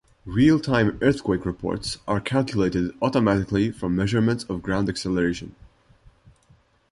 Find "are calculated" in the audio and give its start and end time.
2.07-2.89